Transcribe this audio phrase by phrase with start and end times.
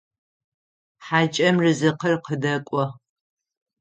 [1.05, 2.83] Хьакӏэм рызыкъыр къыдэкӏо.